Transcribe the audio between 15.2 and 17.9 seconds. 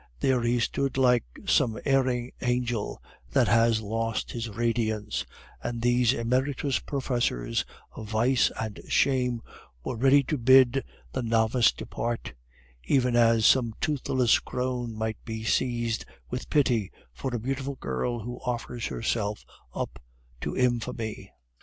be seized with pity for a beautiful